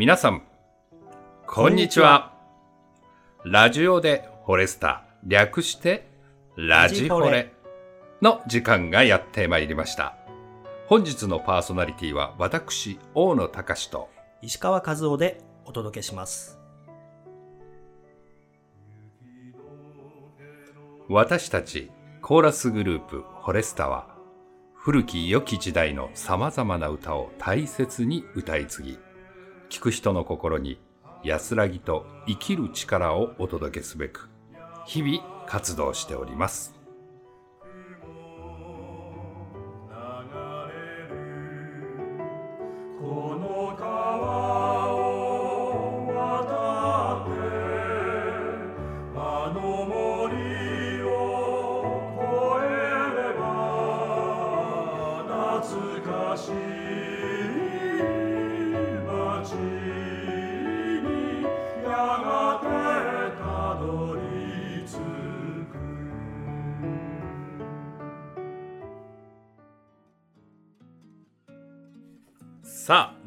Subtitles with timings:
[0.00, 0.42] 皆さん、
[1.46, 2.32] こんにちは。
[3.44, 6.08] ラジオでフォレスタ、略して、
[6.56, 7.52] ラジフォレ
[8.22, 10.16] の時間がやってまいりました。
[10.86, 14.08] 本日のパーソナリティは私、大野隆と、
[14.40, 16.58] 石川和夫でお届けします。
[21.10, 21.90] 私たち
[22.22, 24.06] コーラスグループフォレスタは
[24.72, 28.98] 古き良き時代の様々な歌を大切に歌い継ぎ
[29.70, 30.80] 聞く人の心に
[31.22, 34.28] 安らぎと生きる力をお届けすべく
[34.84, 36.79] 日々活動しております。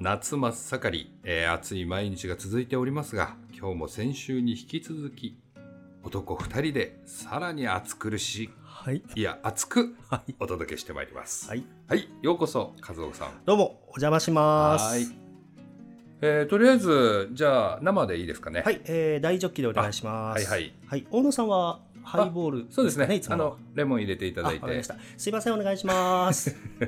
[0.04, 5.40] 夏真っ盛り、えー暑い毎日が続いておりますが今日も先週に引き続き
[6.04, 8.98] 男二人でさらに暑苦しはい。
[8.98, 10.36] いいや熱くはい。
[10.42, 11.64] お届けしてまいりますはい。
[11.88, 14.84] はい、ようこそ和夫さんどうも、お邪魔します。
[14.84, 15.06] はい。
[16.20, 18.62] えーとりあえずじゃあ生でいいですかね？
[18.66, 20.46] はい、えー、大ジョッキでお願いします。
[20.46, 20.74] はいはい。
[20.86, 23.16] はい、大野さんはハイボール、そうですね。
[23.16, 24.84] いつもあのレモン入れていたあ、だいて。
[25.18, 26.52] すいません、お願いします。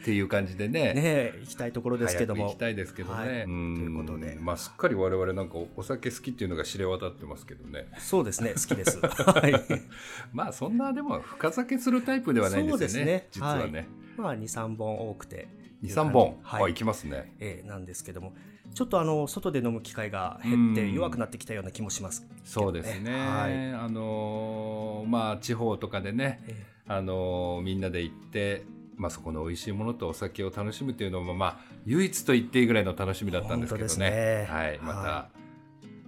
[0.00, 0.94] っていう感じでね。
[0.94, 2.56] ねえ、行きたいところですけども行き。
[2.56, 3.28] たいですけどね。
[3.28, 7.88] はいうんということでまあすっかり我々なんかお酒好きっていうのが知れ渡ってますけどね。
[7.98, 8.98] そうですね、好きです。
[9.00, 9.80] はい。
[10.32, 13.12] まあそんなでも深酒するタイプではないんですよね。
[13.12, 13.88] ね実はね。
[14.16, 15.48] まあ、2、3本多くて。
[15.84, 17.34] 二三本、はいあ行きますね。
[17.40, 18.34] えーなんですけども、
[18.72, 22.28] ちょっとあの外で飲む機会が減ってうん弱くなってきたような気もしますね。
[22.44, 23.12] そうですね。
[23.12, 26.42] はいあのーまあ地方とかでね。
[26.46, 28.64] えあのーみんなで行って、
[28.96, 34.10] まあ、そこの美味しいものとお酒を楽しむっていうのも、まあ、唯一と言っていいぐらいの楽しみだったんですけどね。
[34.10, 35.28] ねはい、また、は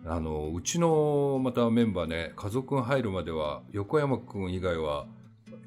[0.09, 5.07] あのうちのまたメンバーね家族が入るまでは横山君以外は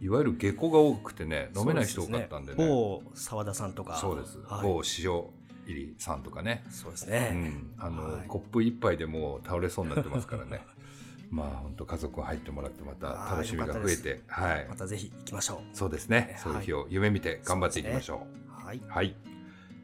[0.02, 3.98] いわゆる下戸が多くてね飲めない人多かったんでねそうす某澤田さんとか。
[3.98, 5.39] そうです、はい某塩
[5.72, 7.30] 入りさんとかね、そうですうね。
[7.30, 10.62] ん、あの、はいコップ一杯でもう倒れそうになってますからね
[11.32, 16.18] まあ本当家族が入ってもらってまた楽しみが増えてはいまたぜひ行きましょそうですね。
[16.18, 18.26] はいそういう日を夢見て頑張っていきましょ
[18.60, 18.64] う。
[18.64, 18.66] う。
[18.66, 18.82] はい。
[18.88, 19.16] はい。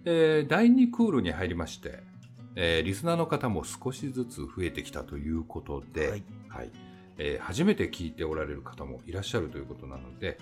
[0.06, 2.04] えー第2クールに入りまして、
[2.56, 6.10] えーリスナーの方も少しずつ増えてきたということで、
[6.50, 6.72] はい
[7.18, 10.38] えー初めて聞いておられる方もいらっしゃるということなので、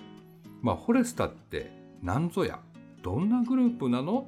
[0.62, 1.70] まあ、フォレスタって
[2.02, 2.60] 何ぞや、
[3.02, 4.26] どんなグループなの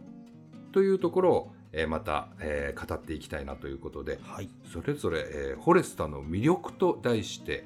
[0.77, 4.51] というところを、えーまた、えー語っていきたいなということで、はい。
[4.71, 7.65] それぞれ、えーフォレスタの魅力と題して、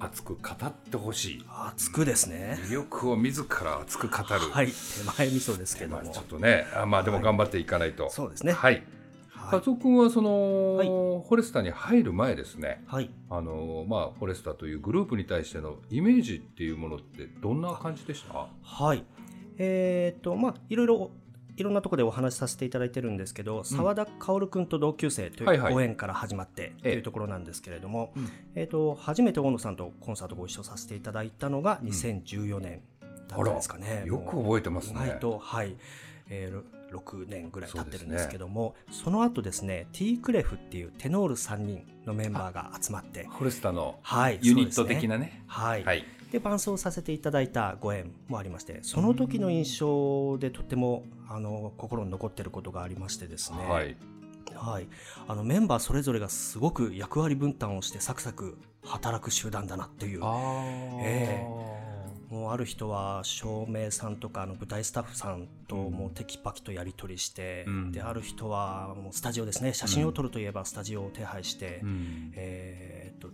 [0.00, 1.44] 熱く語ってほしい。
[1.48, 2.58] 熱くですね。
[2.64, 4.24] 魅力を自ら熱く語る。
[4.50, 4.66] はい。
[4.66, 4.72] 手
[5.18, 6.22] 前味噌ですけどもまあちょ。
[6.22, 8.10] っとね、あまあでも頑張っていかないと。
[8.10, 8.50] そうですね。
[8.50, 8.82] はい。
[9.30, 9.50] はい。
[9.52, 12.82] カツオ君はその、はいフォレスタに入る前ですね。
[12.88, 13.08] はい。
[13.30, 18.48] あのまあフォレスタというグループに対してのイメージっていうものってどんな感じでした？
[18.64, 19.04] はい。
[19.58, 21.10] えっと、まあ、いろいろ、
[21.56, 26.92] いろんなところでお話しさせていただいてるんですけど、澤田薫君と同級生とはいうご縁から始まってとえ。
[26.92, 28.28] えいうところなんですけれども、うん。
[28.54, 32.80] えっと、初めて大野さんとコンサートご一緒させていただいたのが2014年
[33.28, 34.04] だったんですかね。
[34.06, 35.18] よく覚えてますね。
[35.40, 35.76] はい。
[36.28, 45.42] えー6年ぐらい経ってるんですけどもその後ですね T クレフっていうテノール3人のメンバーが集まってフォレスタのはいユニット的なね。
[45.46, 46.04] はい、はい。
[46.30, 53.96] で伴奏させていただいたご縁もありましてその時の印象でとってもあの心に残ってることがありましてですね、はい。
[54.54, 54.88] はい、
[55.28, 60.20] あのメンバーそれぞれがすごく役割分担をしてサクサク働く集団だなっていう。
[61.02, 61.44] え
[62.32, 72.32] もうある人は照明さんとかあの舞台スタッフさんとうんもうテキパキとやり取りして、うんである人はもうスタジオですね写真を撮るといえばスタジオを手配して、うん。
[72.34, 73.28] えーっと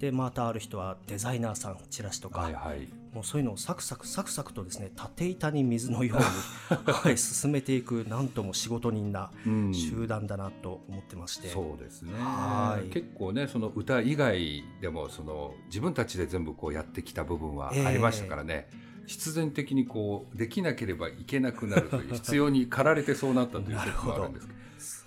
[0.00, 2.88] でまたある人はデザイナーさんチラシとか、はいはい。
[3.12, 6.24] もうそういうのをサクサクサクサクとですね縦板に水のように、
[6.90, 9.74] はい、進めていくなんとも仕事人なうん。
[9.74, 12.14] 集団だなと思ってまして、そうですね。
[12.14, 12.88] はい。
[12.88, 18.70] 結構ねその歌以外でもその自分たちで全部こうやってきた部分はありましたからね、
[19.06, 24.59] 必然的にこうできなければいけなくなるという必要に駆られてそうなったということもあるんですけど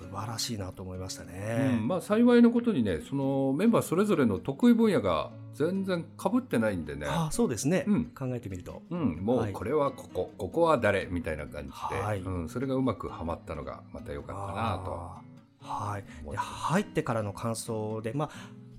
[0.03, 1.77] 素晴らしいなと思いましたね。
[1.79, 8.05] うんまあ、幸いのことにねそのメンバーそれぞれの得意分野が全然かぶってないんでね、ああそうですね、うん。
[8.05, 8.81] 考えてみると。
[8.89, 9.51] うん、もはい。
[9.51, 11.05] うこれはここ、ここは誰？
[11.05, 12.19] みたいな感じで、はい。
[12.19, 14.91] うん、それがうまくはまったのがまた良かったなと。
[15.65, 18.29] あはい、で入ってからの感想で、まあ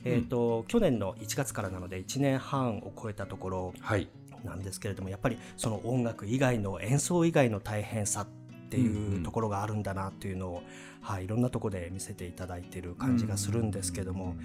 [0.05, 4.09] えーと去年の1月からなので1年半を超えたところはい。
[4.45, 8.27] なんですけれどもやっぱりその音楽以外の演奏以外の大変さっ
[8.75, 10.63] てうんういうんところがあるんだなっていうのを、
[11.01, 14.37] はい、いろんなところで見せていただいてる感じがするんですけども、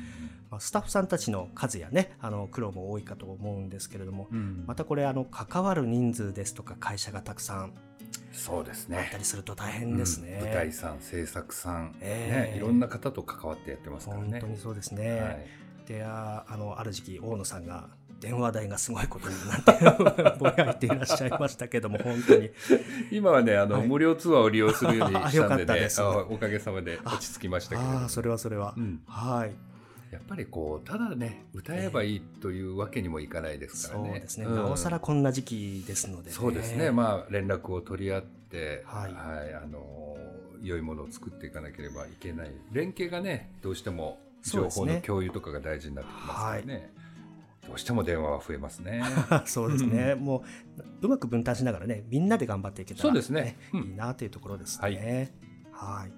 [0.50, 7.74] まあ、スタッフさんたちの数やねあの苦労も多いかと思うんですけれども、うんまたこれあの関わる人数ですとか会社がたくさん
[8.32, 9.18] そうですあっねた。
[9.18, 10.38] りすると大変ですね。
[10.40, 14.32] うん舞台さん、制作さん、ええね、いろんな方と関わってやってますからね。
[14.32, 15.20] 本当にそうですね。
[15.20, 15.48] はい
[15.90, 17.90] でああのある時期大野さんが
[18.20, 22.50] 電話代がすごいことになってぼやいていらっしゃいましたけども本当に。
[23.12, 23.88] 今はねあの、はい。
[23.88, 25.88] 無料ツアーを利用するようにあしたんでね。
[26.30, 28.00] おかげさまで落ち着きましたけれども。
[28.00, 29.02] ああそれはそれは、うん。
[29.08, 29.54] はい。
[30.14, 34.10] やっぱりこうただね歌えばいいというわけにもいかないですからね。
[34.10, 34.56] そうですね、ん。
[34.56, 36.92] なおさらこんな時期ですので、ね、そうですね。
[36.92, 39.14] まあ連絡を取り合って、はい。
[39.54, 40.18] あの
[40.62, 42.52] 良いものを作っていかなければいけない。
[42.72, 46.92] 連携がねどうしても情報の共有とかが大事になってきますからね。
[47.70, 49.04] どうしても電話は増えますね。
[49.46, 50.44] そうですね、も
[51.02, 53.58] ううまく分担しながらねみんなで頑張っていけたら、そうですね。
[53.74, 53.84] うん。
[53.84, 55.32] いいなというところですね。
[55.72, 56.12] はい。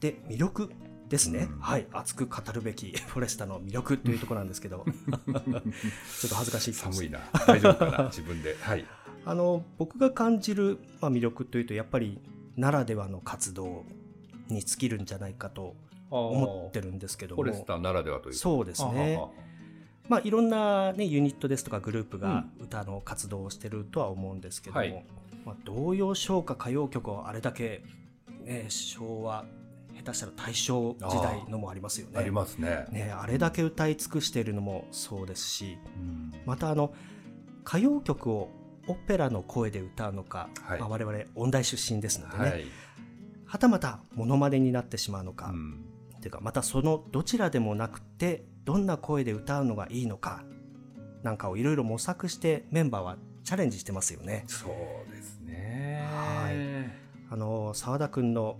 [0.00, 0.70] で魅力
[1.08, 1.58] ですね、うん。
[1.58, 1.86] はい。
[1.92, 4.84] 熱く語るべき フォレスタの魅力というところなんですけど。
[4.86, 7.20] ちょっと恥ずかしい寒いれな。
[7.46, 8.04] 大丈夫かな？
[8.04, 8.56] 自分で。
[8.60, 8.84] はい。
[9.24, 12.20] あの僕が感じる、まあ、魅力というとやっぱり
[12.56, 13.84] ならではの活動
[14.48, 15.76] に尽きるんじゃないかと
[16.08, 17.42] 思ってるんですけども。
[17.42, 18.34] フォレスターならではという。
[18.34, 19.16] そうですね。
[19.16, 19.32] ははは
[20.08, 25.04] まあいろんな、ね、ユニットですとかグループが歌の活動をしてるとは思うんですけども、はい
[25.44, 27.82] まあ、童謡唱歌歌謡曲をあれだけ、
[28.44, 29.44] ね、昭和
[29.96, 32.18] 下手したら大正時代のもありますよね。
[32.18, 32.86] ありますね。
[32.90, 36.92] ねあれだけ歌い尽くしているのもそうですしうんまたあの
[37.66, 38.50] 歌謡曲を
[38.86, 42.64] オペラの声で歌うのか、はいまあ、我々音大出身ですのでね、はい。
[43.44, 45.97] はたまたモノマネになってしまうのか、うんっ
[46.28, 50.44] ていうかまたそのどちらでもなくてどんな声で歌うのがいいのか
[51.22, 54.44] なんかをいろいろ模索してメンバーはチャレンジしてますよね。
[54.46, 56.06] そうですね。
[56.12, 58.58] はいあの澤田君の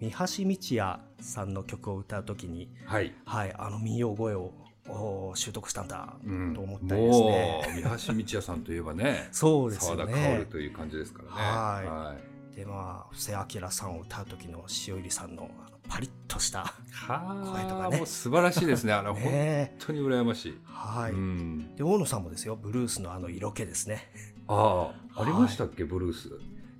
[0.00, 0.16] 三橋
[0.48, 3.14] 道也さんの曲を歌うときに、はい。
[3.24, 4.52] はい、あの民謡声を
[4.88, 7.64] お習得したんだうんと思ったりですもね。
[7.78, 10.46] う三橋道也さんといえばね、 そうですよ澤田ね薫。
[10.46, 11.30] という感じですからね。
[11.34, 15.50] はいでまあ布施明さんを歌う時の塩入さんの
[15.88, 17.98] パリッとしたは声とかね。
[17.98, 18.92] もう素晴らしいですね。
[18.92, 20.58] あの本ね当に羨ましい。
[20.64, 21.76] はい、うん。
[21.76, 24.10] で大野さんもですよブルースのあの色気ですね。
[24.48, 26.30] ああ、ありましたっけ、ブルース？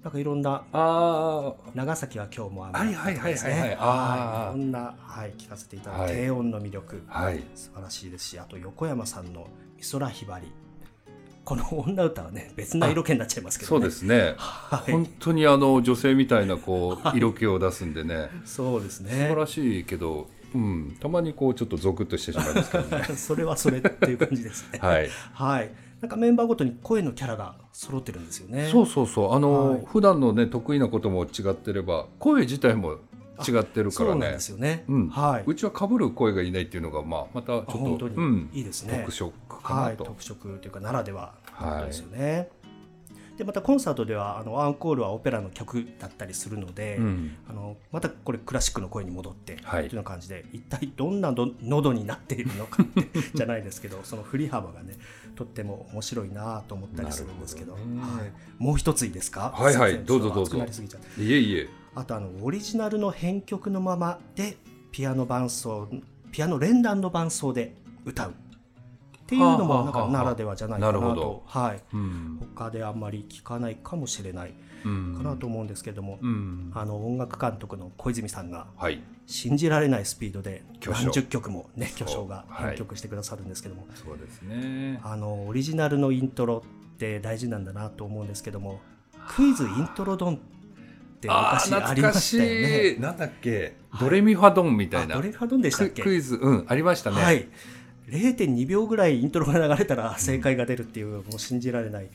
[0.02, 3.68] なんかいろんなあ長崎は今日も雨はいはいはいはいはい。
[3.70, 3.72] い。
[3.72, 6.14] いろんな、はい、聞かせていただい。
[6.14, 7.42] 低音の魅力、あ、はい。
[7.54, 9.46] 素晴らしいですしあと横山さんの
[9.78, 10.52] 美空ひばり
[11.44, 13.80] この女歌はね別な色気になっちゃいますけどね。
[13.80, 14.34] そうですね。
[14.38, 14.92] はい。
[14.92, 23.04] 本当にあの女性みたいなこう色気を出すんでね、そうです素晴ねらしいけど、うん、たまにこうちょっとゾクッとしてしまいますけどね。
[23.16, 24.78] それはそれっていう感じですね。
[24.80, 25.08] はい。
[25.34, 25.70] はい。
[26.00, 28.68] なんかメンバーごとに声のキャラが揃ってるんですよね。
[28.70, 29.34] そうそうそう。
[29.34, 29.84] あの、はい。
[29.86, 32.98] 普段のね得意なことも違ってれば、声自体も
[33.42, 34.14] 違ってるからね。
[34.14, 34.40] そうなんで。
[34.40, 35.08] すよね、うん。
[35.08, 35.44] はい。
[35.46, 37.64] うちは被る声がいないっていうのがまあまたちょっ
[37.98, 39.00] とうん、いいですね。
[39.00, 40.04] 特色かは、ないと。
[40.04, 42.48] 特色というかならでははいですよね。
[43.36, 47.36] でまたコンサートではあのアンコールはオペラの曲だったりするので、うん。
[47.48, 49.88] あのまたこれクラシックの声に戻って、はい。
[49.88, 54.94] というような感じで一体どんなど喉になっているのかって じゃないですけどその振り幅がね
[55.34, 57.74] とっても面白いなと思ったりするんですけど。
[57.74, 58.00] ね。
[58.00, 58.32] はい、
[58.62, 59.52] もう一ついいですか？
[59.54, 60.04] はいはい。
[60.04, 60.58] どうぞどうぞ。
[61.18, 61.68] いえいえ。
[61.94, 64.56] あとあのオリジナルの編曲のままで
[64.90, 65.88] ピアノ伴奏
[66.32, 67.74] ピアノ連弾の伴奏で
[68.04, 68.30] 歌う。
[68.30, 72.46] っていうのもなんかならではじゃないかなと、はい、うん。
[72.54, 74.52] 他であんまり聞かないかもしれない
[74.84, 76.70] うんかなと思うんですけども、うん。
[76.74, 79.00] あの音楽監督の小泉さんがはい。
[79.26, 82.66] 信じられないスピードで何十曲もね巨匠がはい。
[82.70, 85.00] 編曲してくださるんですけども、そうですね。
[85.02, 86.62] あのオリジナルのイントロ
[86.94, 88.80] って大事なんだなと思うんですけども
[89.28, 90.40] クイズイントロドン
[91.28, 92.96] って昔ありましたよね。
[92.98, 95.14] なんだっけ、ドレミファドンみたいな。
[95.14, 96.02] あドレファドンでしたっけ？
[96.02, 97.22] ククイズ、うん、ありましたね。
[97.22, 97.48] はい、
[98.08, 102.08] 0.2秒ぐらいイントロが流れたら正解が出るっていう、もう信じられない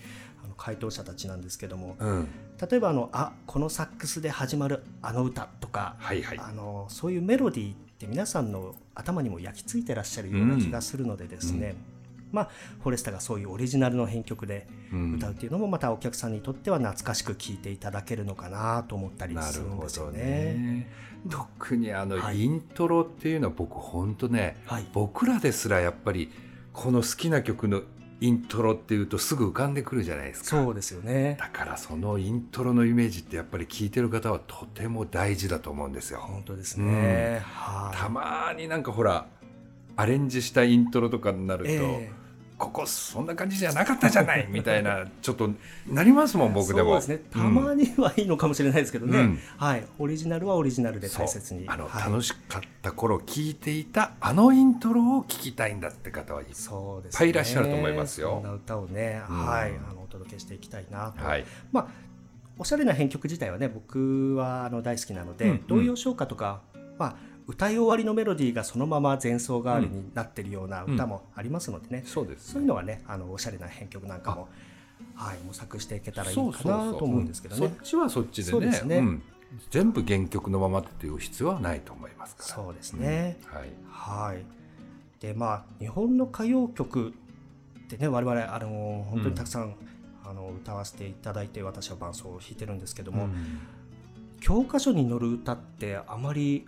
[0.44, 1.96] あの回答者たちなんですけども。
[2.00, 2.28] うん。
[2.70, 6.40] 例えばあのあこのサックスで始まるあの歌とか、はいはい。
[6.40, 11.76] あのそういうメロディーって皆さんの頭にも焼き付いてらっしゃるような気がするのでですね、
[12.32, 12.50] まあ、
[12.82, 15.14] フォレスタがそういうオリジナルの編曲でうん。
[15.16, 20.20] 歌うっていうのもまたお客さんにとっては懐かしく聴いていただけるのかなと思ったりなするんですよね。
[20.20, 20.92] ね。
[21.30, 22.44] 特にあの、はい。
[22.44, 26.32] イントロっていうのは僕本当ね、はい、僕らですらやっぱり
[26.74, 27.82] この好きな曲の
[28.22, 30.50] イントロっていうとすぐ浮かんでくるじゃないですか。
[30.64, 31.38] そうですよね。
[31.40, 36.20] だからそのイントロのイメージってやっぱり聞いてる方はとても大事だと思うんですよ。
[36.20, 37.98] 本当ですね、はい。
[37.98, 39.28] たまになんかほら
[39.96, 42.12] アレンジしたイントロとかになると、え
[42.60, 45.50] ここそんな感じじゃなかったじゃない みたいなちょっと
[45.88, 47.00] なりますもんえ僕でも。
[47.02, 47.30] そうですね。
[47.32, 49.40] たまにはいいのかもしれないですけどね、うん。
[49.58, 49.86] はい。
[49.98, 51.64] オリジナルはオリジナルで大切に。
[51.70, 52.12] あの、はい。
[52.12, 58.42] 楽しかった頃聞いていたあのイントロを聞きたいんだって方はいそうですいっぱいいらっしゃると思いますよ。
[58.44, 59.46] そんな歌をね、うん。
[59.46, 61.46] はいあのお届けしていきたいなと、はい。
[61.72, 61.88] まあ
[62.58, 65.68] おしゃれな編曲自体はね僕はあの大好きなので、うんうん。
[65.68, 66.62] 童謡唱歌とか、
[66.98, 67.16] まあ、
[67.50, 74.50] 歌い終わりのメロディーがそのまま前奏代わりになってるような歌もありますのでね、そうですそういうのはねあのおしゃれな編曲なんかも、
[75.16, 76.52] はい、模索していけたらいいかな
[76.94, 77.60] と思うんですけどね。
[77.60, 78.66] そっちはそっちでね。
[78.68, 79.00] ですね。
[79.00, 79.24] ん。
[79.72, 82.50] 全部原曲のままっていう必要はないと思いますから。
[82.50, 83.58] そうですね、うん。
[83.58, 83.70] はい。
[83.90, 84.46] はい。
[85.20, 87.14] でまあ日本の歌謡曲
[87.80, 89.74] ってね我々あの本当にたくさん、
[90.24, 93.60] あの歌わせていただいて私は伴奏を弾いてるんですけども、うん。
[94.40, 96.68] 教科書に載る歌ってあまり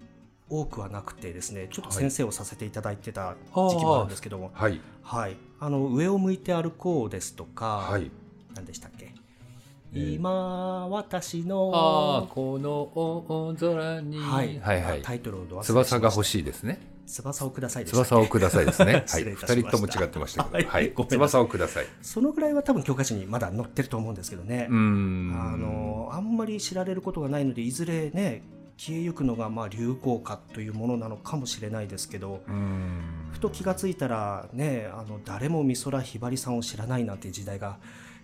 [0.51, 4.81] 多くはなくてですねちょっと先生をさせていただいてた時期もあるんですけども、はい。
[5.01, 8.11] はい、あの上を向いて歩こうですとか、はい。
[8.53, 9.13] 何でしたっけ、
[9.93, 10.15] えー。
[10.15, 14.59] 今私のこの大空にはい。
[14.59, 15.01] はいはい。
[15.01, 16.81] タイトルを翼が欲しいですね。
[17.07, 19.05] 翼をください翼をくださいですね。
[19.07, 19.23] はい。
[19.23, 20.69] 二人とも違ってましたけど。
[20.69, 20.93] はい。
[20.93, 21.85] 翼をください。
[22.01, 25.33] そのぐらいは多分教科書にまだ載ってると思うんですけどね、うーん。
[25.33, 28.43] あのあんまり知られることがないのでいずれね
[28.81, 32.41] 消えゆくのがまあ流行歌というものなのかもしれないですけど。
[33.31, 37.77] ふと気がついたらねあの誰も美空ひばりさんを知らないなんて時代が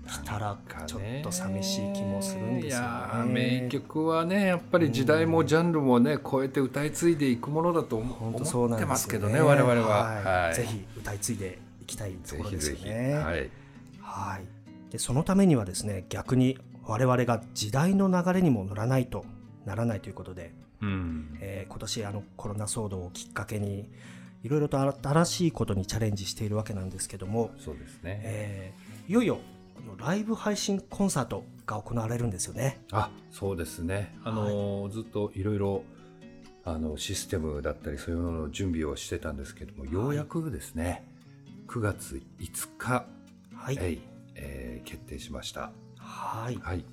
[0.07, 2.81] 来たらちょっと寂しい気もするんですよ
[3.25, 3.61] ね。
[3.61, 10.47] 名曲はね、やっぱり時代もジャンルもね、超えて歌い継いでいくものだと思本当そう思ってますすけどね、我々は。
[10.47, 12.71] はいぜひ歌い継いでいきたいところです。
[12.71, 13.13] よね。
[13.13, 13.49] はい。
[14.01, 19.23] はい、でそのためにはですね逆に我々が時代の流れにも乗らないと
[19.67, 21.37] ならないということで、うん。
[21.41, 23.89] えー今年あのコロナ騒動をきっかけに
[24.43, 28.21] いろいろと新しいことにチャレンジしているわけなんですけども、そうですね。
[28.23, 29.39] えーいよいよ
[29.99, 32.81] ライブ配信コンサートが行われるんですよね。
[32.91, 34.15] あ、そうですね。
[34.23, 35.83] あのーずっといろいろ
[36.65, 41.05] あのシステムだったりそういうものの準備をしてたんですけども、ようやくですね、
[41.67, 43.05] 9月5日、
[43.55, 44.01] はい、えい
[44.35, 45.71] えー決定しました。
[45.97, 46.83] はい、はい。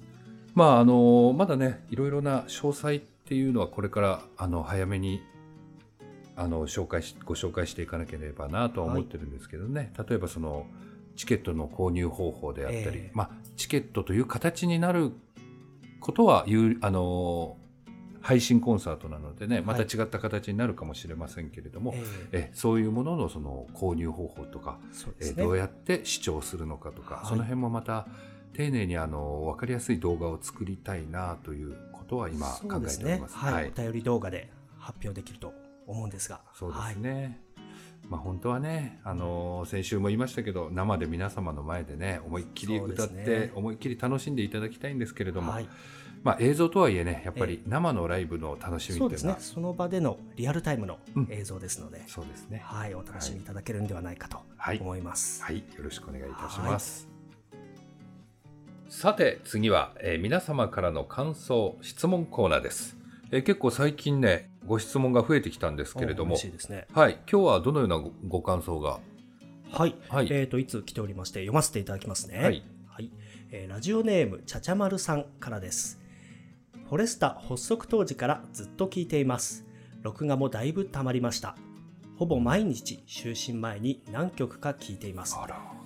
[0.55, 5.23] まああのまだねいろいろな詳細っていうのはこれからあの早めに
[6.37, 10.67] あの紹介しご紹介していかなければなとは思ってるんですけどね、例えばその
[11.17, 13.11] チケットの購入方法であったり、ええ。
[13.15, 15.13] まあチケットという形になる
[16.01, 17.57] ことは有あの
[18.21, 24.89] 配信コンサートなのでねまた違った形になるかもしれませんけれども、えーえそういうもののその購入方法とかね。
[25.21, 27.27] ーどうやって視聴するのかとか、はい。
[27.27, 28.07] その辺もまた
[28.55, 33.05] 丁寧にあの分かりやすい動画を作りたいなということは今考そうですね。
[33.05, 33.37] えております。
[33.37, 35.53] はい、お便り動画で発表できると
[35.87, 36.95] 思うんですが、そうではい。
[36.95, 37.41] すね。
[38.09, 43.53] まあ本当はね、あの先週も言いましたけど生で皆様の前でね思いっきり歌っそうですて、ね。
[43.55, 45.69] 思いっきり楽しんでいただきたいんですけれども、はい、
[46.23, 49.45] まあ映像とはいえねやっぱり生のライブの楽しみそうですっていうのはね。
[49.45, 51.29] その場でのリアルタイムのうん。
[51.31, 52.61] 映像ですので、そうですね。
[52.65, 54.79] はい、お楽しみいただけるんではないかとはい。
[54.79, 55.43] 思います。
[55.43, 57.14] はい、よろしくお願いいたします。
[58.89, 62.97] さて、次は、えー皆様からの感想、質問コーナーです、
[63.31, 66.37] えー結構最近ね、ご質問が増えてきたんですけれども
[66.69, 66.87] ね。
[66.93, 69.01] はい、今日はどのようなごご感想が、
[69.71, 72.39] はい、はいえっ、といつ来ておりまして読ませていただきますね。
[72.39, 72.51] は
[73.01, 73.11] い、
[73.51, 76.01] えーラジオネームちゃちゃまるさんからです。
[76.89, 79.65] フォレスタ発足当時からずっと聞いています。
[80.03, 81.57] 録画もだいぶ溜まりました。
[82.19, 85.37] ほぼ毎日就寝前に何曲か聞いています。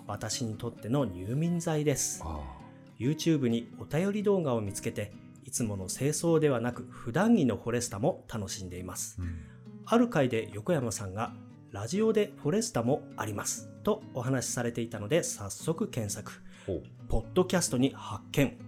[0.07, 2.23] 私にとっての入眠剤です。
[2.25, 2.58] あ
[2.99, 5.13] YouTube にお便り動画を見つけて、
[5.45, 9.19] いつもの清掃ではなく普段着のフォレスタも楽しんでいます。
[9.21, 9.59] ーうん
[9.91, 11.33] ある回で横山さんが、
[11.71, 13.71] ラジオでフォレスタもあります。
[13.85, 16.43] とお話しされていたので早速検索。
[17.09, 18.59] ポッドキャストに発見。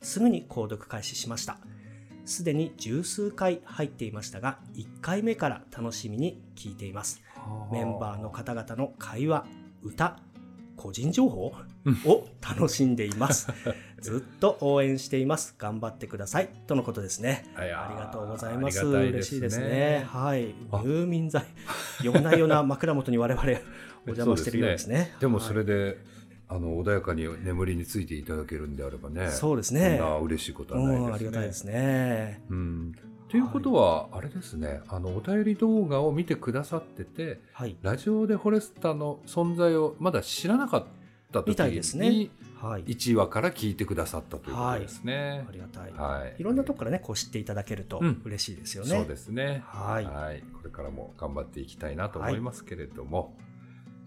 [0.00, 1.58] すぐに購読開始しました。
[2.24, 7.20] すでに十数回入っていましたが、1回目から楽しみに聞いています。
[7.70, 9.44] メンバーの方々の会話、
[9.82, 10.18] 歌、
[10.76, 11.52] 個人情報？
[12.06, 13.48] を楽しんでいます。
[14.00, 15.54] ずっと応援しています。
[15.58, 16.48] 頑張ってください。
[16.66, 17.44] とのことですね。
[17.56, 18.84] ありがとうございます。
[18.86, 20.04] 嬉しいですね。
[20.08, 20.82] はいあ。
[20.82, 21.44] 入眠剤。
[22.02, 23.42] 夜な夜な 枕元に我々
[24.06, 25.14] お邪魔してるようですね。
[25.20, 25.98] でもそはいれで、
[26.48, 31.10] あの穏やかに眠りについていただけるんであればね、そうですねそんな嬉しいことうはないですね。
[31.10, 32.42] ん、ありがたいですね。
[32.50, 32.92] うん
[33.34, 37.76] ということは、あれですね、あのお便り動画を見てくださってて、はい。
[37.82, 40.84] ラジオでフォレスタの存在をまだ知らなかっ
[41.40, 42.84] った時みたいですねにはい。
[42.84, 45.52] 1話から聞いてくださったということですねあ。
[45.52, 45.92] りがたい。
[45.92, 46.34] はい。
[46.38, 48.90] いろんなとこからね、こう知っていただけるとうん嬉しいですよね。
[48.90, 49.62] そうですね。
[49.66, 50.04] はい
[50.52, 53.36] これからも頑張っていきたいなと思いますけれども、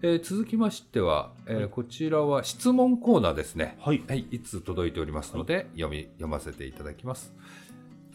[0.02, 3.76] えー続きましては、えーはいこちらは質問コーナーですね。
[3.80, 4.02] はい。
[4.08, 7.32] はい、いつ届いておりますので、読み、読ませていただきます。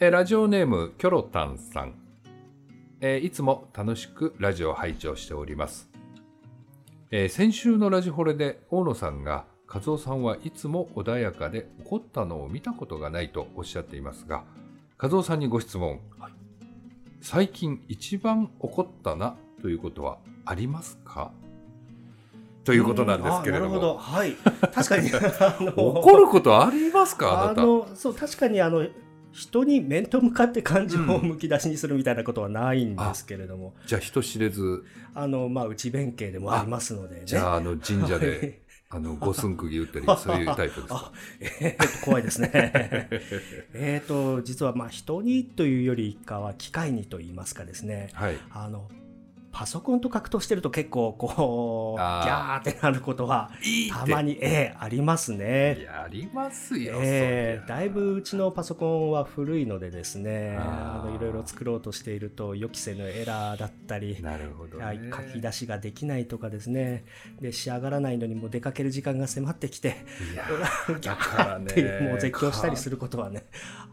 [0.03, 1.93] えーラジオネーム、キョロタンさん。
[2.99, 5.89] えーいつも楽しくラジオを拝聴しております。
[7.09, 14.43] えー先週のラジホレで大野さんが、和夫さんはいつも穏やかで怒ったのを見たことがないとおっしゃっていますが、
[15.01, 16.01] 和夫さんにご質問。
[17.21, 21.31] 最近一番怒ったなということはありますか？
[22.65, 23.95] ということなんですけれども。
[23.97, 24.35] はい。
[24.73, 25.09] 確かに、
[25.77, 27.51] 怒ることありますか？
[27.51, 28.85] あの、そう、確かにあの、
[29.33, 34.83] 人に面と向かって感情をうんむき出しにするみたいなことはないんですけれども、じゃあ人知れず、
[35.15, 37.21] あの、まあ、内弁慶でもありますのでね。
[37.25, 40.95] じゃああの神社で、あの、五寸釘打ったり、そういうタイプですか？
[41.11, 41.11] あ。
[41.41, 42.51] えー怖いですね。
[43.73, 48.09] えーっと、実はまあ人にというよりかは機械にと言いますかですね。
[48.13, 48.35] はい。
[48.51, 48.87] あの、
[49.53, 53.51] パソコンと格闘してると結構こう、ギあャーってなることは
[53.91, 55.79] たまに、ええありますね。
[55.83, 64.83] やりますよ、ええそりゃだいぶうちのパソコンは古いのでですねあのいろいろ作ろうとしていると予期せぬエラーだったり、なるほど、ね。
[64.83, 67.05] はい書き出しができないとかですね
[67.39, 70.45] で仕上がらないのにもう出かける時間が迫ってきていや
[70.99, 73.45] ギャーっていうもう絶叫したりすることはね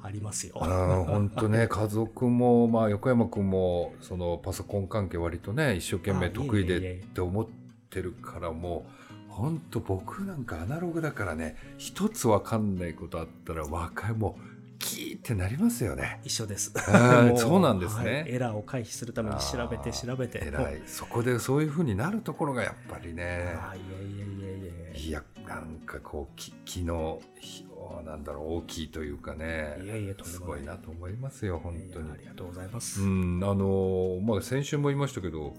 [0.02, 0.54] ありますよ。
[0.60, 7.46] うん本当ね、 家族も、まあ、横山君も、そのパソコン関係割とね、一生懸命得意でって思っ
[7.90, 14.49] てるから、もう、本当僕なんかアナログだからね、一つわかんないことあったら、若い、もう、
[14.80, 16.20] キーってなりますよね。
[16.24, 16.72] 一緒です。
[17.36, 20.40] そうなんですねはいエラーを回避するために調べて調べて。
[20.44, 20.82] 偉い。
[20.86, 23.54] そこでそういう風になるところがやっぱりね。
[24.96, 27.66] いや、なんかこう、き気の、ひ
[28.04, 29.78] なんだろう、大きいというかね。
[29.84, 32.10] いえいえとんですごいなと思いますよ、本当に。
[32.10, 33.02] ありがとうございます。
[33.02, 35.54] うん、あのまあ、先週も言いましたけど、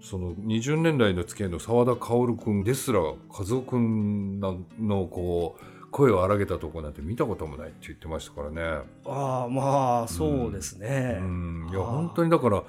[0.00, 8.62] その20年来の付き合いの澤田薫君ですら、和夫君ののこう、声を荒げたとこなんて見たこともないって言ってましたからね。
[9.04, 11.18] ああまあそうですね。
[11.20, 12.64] うん、いや、本当にだから、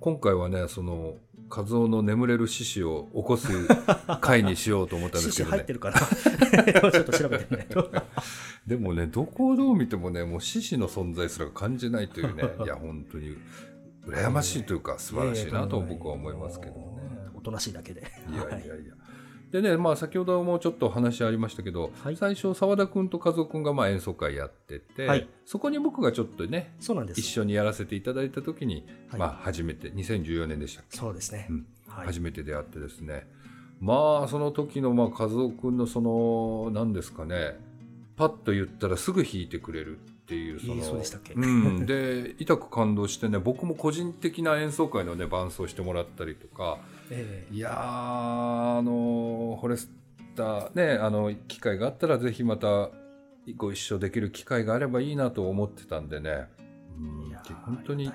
[0.00, 1.16] 今回はね、その、
[1.50, 3.48] 和夫の眠れる獅子を起こす
[4.20, 5.72] 回にしようと思ったんですけどね獅子入って。
[5.72, 5.98] るかな？
[6.92, 7.90] ちょっと調べてみないと。
[8.66, 13.36] でもね、どこをどう見てもね、もう獅子の存在すら感じないというね、 いや、本当に、
[14.06, 17.08] 羨ましいというか、素晴らしいなと僕は思いますけどもね。
[17.34, 18.02] おとなしいだけで。
[18.30, 18.94] いやいやいや。
[19.50, 22.16] でね、まあ先ほどもちょっと話ありましたけど、はい。
[22.16, 25.28] 最初澤田君と和夫君がまあ演奏会やってて、はい。
[25.46, 27.20] そこに僕がちょっとね、そうなんです。
[27.20, 29.20] 一緒にやらせていただいた時に、はい。
[29.20, 31.46] まあ初めて、2014年でしたそうですね。
[31.48, 31.66] うん。
[31.86, 32.06] はい。
[32.06, 33.26] 初めて出会ってですね、
[33.80, 37.58] まあその時のまあ和夫君のその、何ですかね、
[38.16, 41.32] パッと言ったらすぐ弾いてくれるっていう、その、えーそうでしたっけ？
[41.32, 46.76] うん、で、痛く感動してね、僕も個人的な演奏会のね、伴奏してもらったりとか、
[47.10, 47.54] ええ。
[47.54, 49.90] いやー、あのフォレス
[50.36, 52.90] ターね、あの、機会があったらぜひまた
[53.56, 56.46] ご一緒できる機会があればいいなと思ってたんでね、
[56.98, 57.28] うん
[57.64, 58.12] 本当に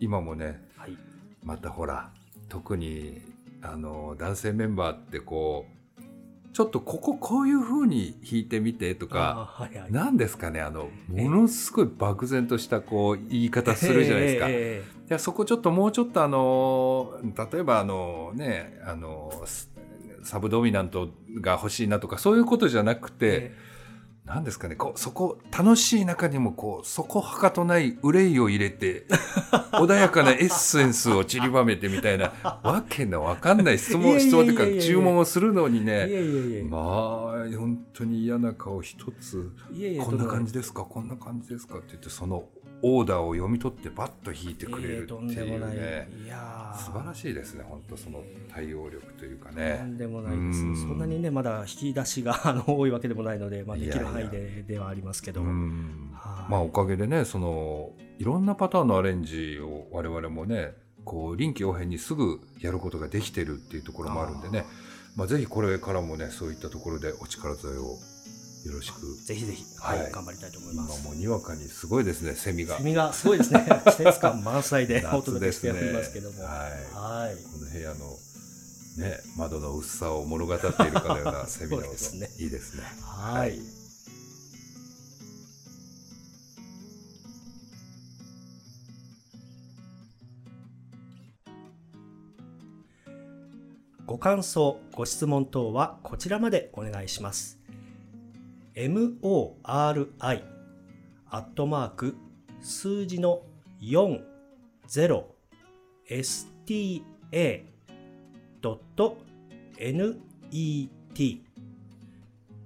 [0.00, 0.96] 今もね、はい。
[1.42, 2.10] またほら、
[2.48, 3.20] 特に、
[3.60, 5.74] あの、男性メンバーってこう、
[6.54, 9.92] ちょっとこここういう風に弾いてみてとか、はいはい。
[9.92, 14.46] なんですかね、あの、ものすごい漠然としたこう、言い方するじゃないですか。
[14.48, 17.18] ええいや、そこちょっともうちょっとあの、
[17.52, 19.68] 例えばあのね、あの、ス
[20.22, 23.60] サブドミナントが欲しいなとか、そういうことじゃなくて、えな
[24.38, 29.04] んですかね、こう、そこ、楽しい中にもこう、そこはかとない憂いを入れて、
[29.72, 32.32] 穏やかなエッセンスを散りばめてみたいな、
[32.62, 36.08] わけのわかんない質問、質問というか注文をするのにね、
[36.70, 36.80] まあ、
[37.58, 40.84] 本当に嫌な顔一つ、いやいやこんな感じでですか？
[40.84, 41.74] こんな感じですか？
[41.76, 42.44] って言ってその
[42.82, 45.76] オーダーを読み取ってバッと弾いてくれるっていうもない。
[45.76, 46.08] ね。
[46.24, 50.60] いやー素晴らしいですね本当その対応力というかとねんでもないです。
[50.60, 50.76] うん。
[50.76, 55.42] そんなにね、まだ引き出しがあの多いわけでもないので、まあ、できる範囲でではありますけど。
[55.42, 60.72] まあおかげでねそのいろんなパターンのアレンジを我々もね
[61.04, 64.64] こう臨機応変にすぐやることができてるっていうところもあるんでね。
[65.16, 67.96] まあぜひこれからもねそういったところでお力添えを
[68.64, 71.04] よろしくぜひぜひ、はいはい頑張りたいと思い今ます。
[71.04, 73.66] もうにわかにすごいですねセミがセミがすごいですね。
[73.84, 76.42] 季節感満載でお夏届けしておりますけども。
[76.42, 76.50] はい
[76.94, 77.36] はい。
[77.36, 78.18] この部屋の
[78.96, 82.82] ね、窓の薄さを物語っているかのような セミの音、ですねいいですね。
[83.02, 83.58] はい。
[94.06, 97.63] ご感想、ご質問等はこちらまでお願いします。
[98.76, 100.42] Mori
[101.30, 102.16] アットマーク
[102.60, 103.42] 数字の
[103.80, 104.20] 40
[106.10, 106.94] sta.net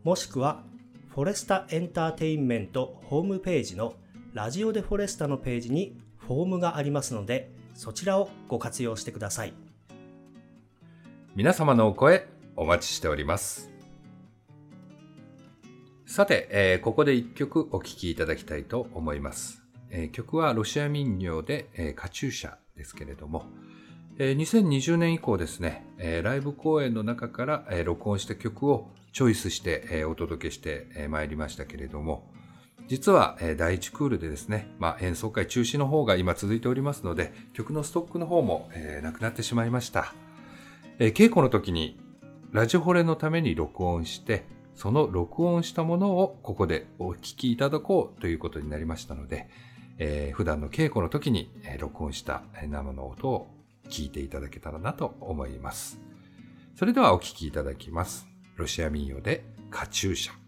[0.05, 0.63] もしくは
[1.11, 3.95] フォレスタエンターテインメントホームページの
[4.33, 9.53] ラジオでフォレスタのページにフォームがありますのでそちらをご活用してください。
[11.37, 13.78] 皆様のお声お待ちしております。
[16.19, 19.63] さて、えーここで一曲お聴きいただきたいと思います。
[19.89, 23.45] えー曲はロシア民謡で、えーカチューシャですけれども、
[24.19, 32.33] えー2020年以降ですね、えーライブ公演の中から、えー録音した曲をチョイスして、えーお届けしてえーまいりましたけれども、
[32.89, 40.13] 実は、えー第1クールでですね、まあ、演奏会中止の方が今続いておりますので、曲のストックの方も、えーなくなってしまいました。
[40.99, 42.01] えー稽古の時に
[42.51, 49.49] ラジオホレのために録音して、その録音したものをここでお聞きいただこうということになりましたので、
[49.99, 53.49] えー普段の稽古の時に録音した生の音を
[53.89, 55.99] 聞いていただけたらなと思います。
[56.77, 58.29] それではお聞きいただきます。
[58.55, 60.48] ロシア民謡でカチューシャ。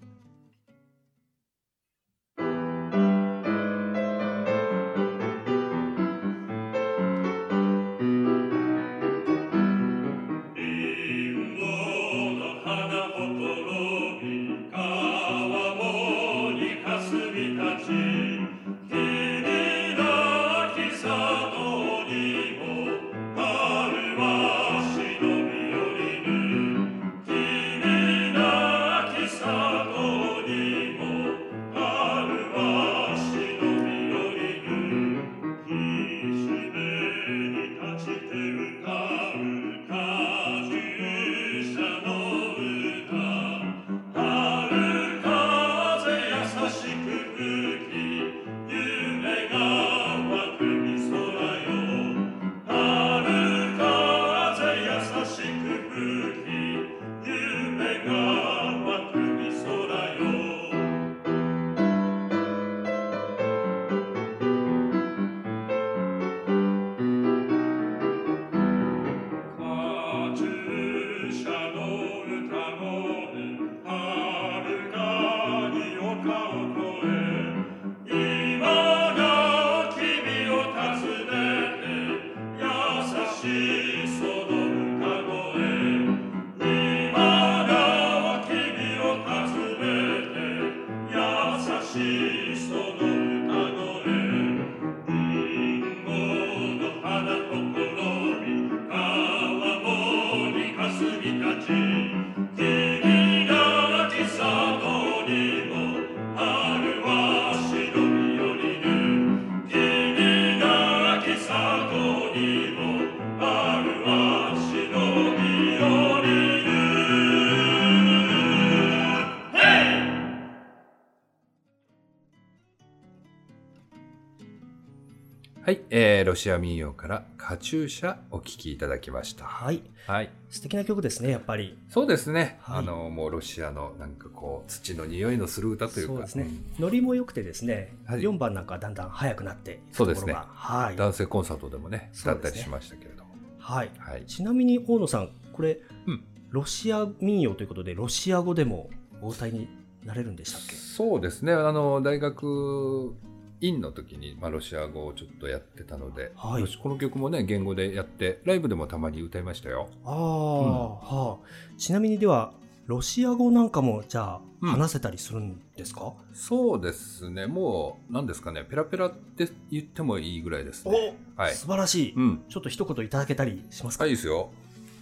[125.71, 129.45] はい、えー、ロシア民謡からカチューシャお聴きいただきました。
[129.45, 129.85] はい。
[130.05, 130.31] はい。
[130.49, 131.79] 素敵な曲ですね、やっぱり。
[131.89, 132.59] そうですね。
[132.61, 136.13] はいあの、もうロシアのなんかこう、土の匂いのする歌というか。
[136.15, 136.65] そうですねん。
[136.81, 140.35] ノリも良くてですね、はい4番なんかだんだん速くなってそうですね。
[140.35, 140.97] はい。
[140.97, 143.31] 男性コンサートでもね、歌ったりしましたけれども。
[143.61, 143.93] はい。
[143.97, 144.25] はい。
[144.27, 145.79] ちなみに大野さん、これ、
[146.09, 148.91] うんロシア民謡ということで、ロシア語でも
[149.23, 149.69] お歌いに
[150.05, 150.75] なれるんでしたっけ？
[150.75, 151.53] そうですね。
[151.53, 153.15] あの、大学
[153.61, 159.89] 院の時に、まあ、ロシア語をちょっとやってたので、はいこの曲もね、言語でやって、ライブでもたまに歌いましたよ。
[160.05, 161.79] ああ、はあ。
[161.79, 162.53] ちなみにでは、
[162.87, 167.47] ロシア語なんかも、じゃあ、うん話せたりするんですか、そうですね。
[167.47, 171.17] もう、何ですかね、ペラペラって言ってもいいぐらいですね。
[171.35, 172.43] お、はい素晴らしい、うん。
[172.51, 174.51] ちょっと一言いただけたりしますか、はい、いいですよ。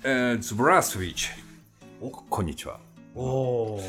[0.04, 1.30] えー、ズブラスウィッチ。
[2.00, 2.78] お、こんにちは。
[3.16, 3.80] おお。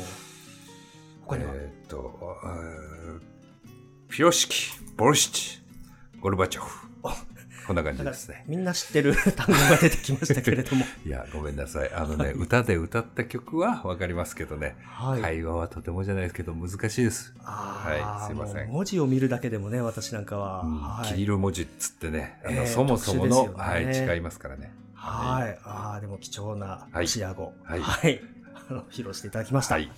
[1.26, 3.29] 他には、えーっと、えー
[4.10, 5.62] ピロシキ、ボルシチ、
[6.20, 6.88] ゴルバチョフ。
[7.66, 8.42] こんな感じですね。
[8.48, 10.84] みんな知ってる 単語が出てきましたけれども。
[11.06, 11.92] いや、ごめんなさい。
[11.94, 15.22] あのね、歌で歌った曲はわかりますけどね、はい。
[15.22, 17.32] 会話はとてもじゃないですけど難しいです。
[17.44, 20.62] あはいーすいません文字を見るだけでもね、私なんかは。
[20.62, 24.72] うんはいキリル文字っつってね、あのえーそもそもの、ねはい、違いますからね。
[24.94, 25.56] はい。
[25.62, 27.54] ああ、でも貴重なロシア語。
[27.62, 28.20] はいはい。
[28.68, 29.76] あの披露していただきました。
[29.76, 29.88] はい。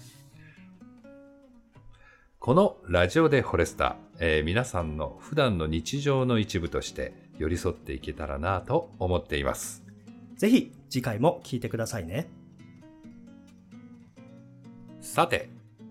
[2.45, 9.85] このラジオでフォレスタ、えー皆さんの普段の日常の一部として寄り添っていけたらなと思っています。
[10.39, 12.29] ぜひ次回も聞いてくださいね。
[15.01, 15.51] さて、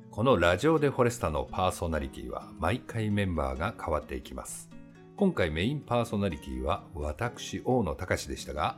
[0.10, 4.70] このラジオでフォレスタのパーソナリティは毎回メンバーが変わっていきます。
[5.16, 8.78] 今回メインパーソナリティは私、大野隆でしたが、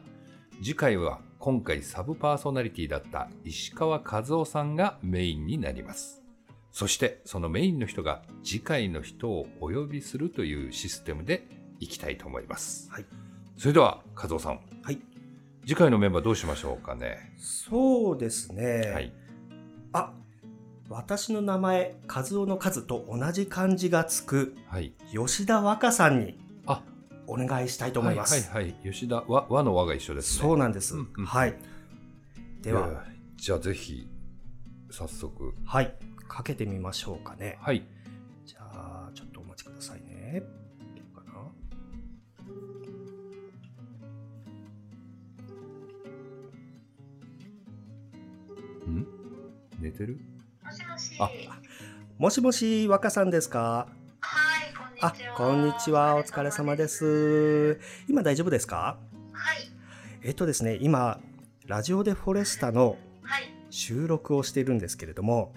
[0.61, 6.22] 次回は今回サブパーソナリティだった石川和夫さんがメインになります。
[6.73, 11.47] そしてそのメインの人が次回の人をお呼びするというシステムで
[11.79, 12.89] いきたいと思います。
[12.91, 13.05] はい。
[13.57, 14.99] それでは和夫さん、はい。
[15.65, 17.35] 次回のメンバーどうしましょうかね。
[17.37, 18.91] そうですね。
[18.91, 19.13] はい。
[19.93, 20.13] あ、
[20.89, 24.93] 私の名前、和夫の数と同じ漢字がつくはい。
[25.11, 26.81] 吉田和歌さんにあ、
[27.27, 28.49] お願いしたいと思います。
[28.49, 28.91] はいはいはい。
[28.91, 30.41] 吉田、和和の和が一緒ですね。
[30.41, 30.95] そうなんです。
[30.95, 31.55] うんうんはい。
[32.63, 33.03] では、
[33.35, 34.09] じゃあぜひ、
[34.89, 35.53] 早速。
[35.65, 35.95] はい。
[36.33, 37.59] かけてみましょうかね。
[37.61, 37.83] はい。
[38.43, 40.41] じゃあ、ちょっとお待ちくださいね。
[40.95, 41.23] どうか
[48.87, 48.91] な？
[48.91, 49.05] ん？
[49.79, 50.19] 寝てる？
[50.63, 51.15] もしもし。
[51.19, 51.29] あ
[52.17, 53.87] もしもし、若さんですか？
[54.19, 56.15] はい、こんにちあは。、こんにちは。
[56.15, 56.87] お疲れ様で。
[56.87, 57.79] す。
[58.09, 58.97] 今大丈夫ですか？
[59.33, 59.57] はい、
[60.23, 61.19] えっとですね、今、
[61.67, 63.43] ラジオでフォレスタのはい。
[63.69, 65.51] 収録をしているんですけれども、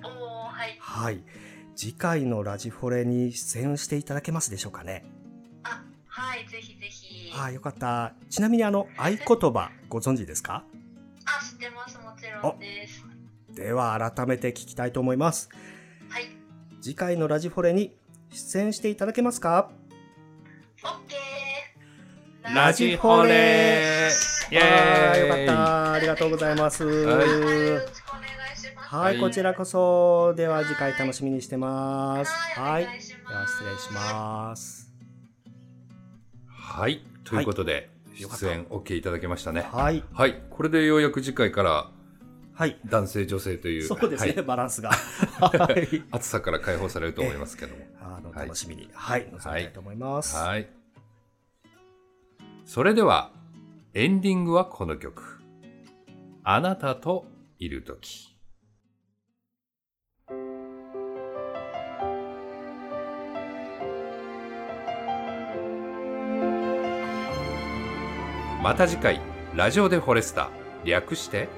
[0.96, 1.14] はい。
[1.14, 1.22] はい。
[1.76, 5.04] 次回のラジフォレに出演していただけますでしょうかね？
[5.62, 7.30] あ、はい、ぜひぜひ。
[7.36, 8.14] ああ、よかった。
[8.30, 9.18] ちなみにあの、合言
[9.52, 10.64] 葉ご存知ですか？
[11.26, 13.04] あ、知ってます、もちろんです。
[13.54, 15.50] では改めて聞きたいと思います。
[16.08, 16.24] はい、
[16.80, 17.94] 次回のラジフォレに
[18.30, 19.70] 出演していただけますか？
[20.82, 22.54] オッケー。
[22.54, 25.92] ラジフォレイエーイよかった。
[25.92, 26.84] ありがとうございます。
[26.84, 27.26] はい、
[28.76, 30.34] はい、はいこちらこそ。
[30.36, 32.30] では次回楽しみにしてます。
[32.58, 33.46] は、はいでは。
[33.46, 34.92] 失礼します。
[36.46, 37.02] はい。
[37.24, 39.66] ということで、出演 OK いただけましたね。
[39.72, 40.04] はい。
[40.12, 40.42] はい。
[40.50, 41.90] これでようやく次回から
[42.56, 42.78] はい。
[42.86, 44.90] 男性女性という、そうですね、はいバランスが。
[45.40, 46.02] はい。
[46.10, 47.82] 暑さから解放されると思いますけども。
[48.00, 48.88] あの、はい楽しみに。
[48.94, 49.26] はい。
[49.30, 50.36] 臨みたいと思います。
[50.36, 50.68] はい。
[52.64, 53.30] それでは、
[53.92, 55.22] エンディングはこの曲。
[56.44, 57.26] あなたと
[57.58, 57.96] いると
[68.66, 69.20] また次回、
[69.54, 70.50] ラジオでフォレスタ、
[70.84, 71.48] 略して、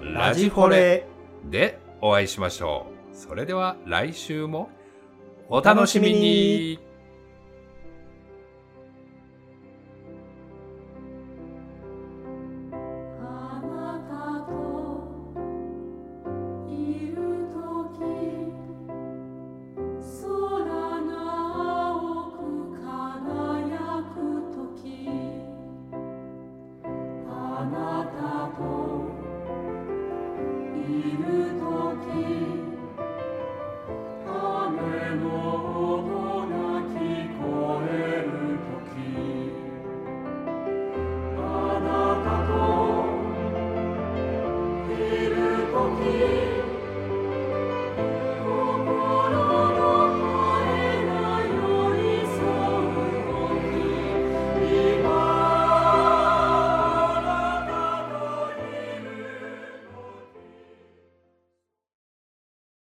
[0.00, 1.04] ラジフォレ。
[1.44, 3.14] でお会いしましょう。
[3.14, 4.70] それでは来週も
[5.50, 6.78] お楽しみに